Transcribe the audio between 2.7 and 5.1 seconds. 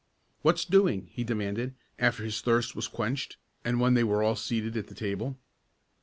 was quenched, and when they were all seated at the